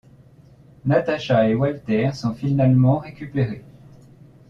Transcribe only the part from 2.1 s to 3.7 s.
sont finalement récupérés.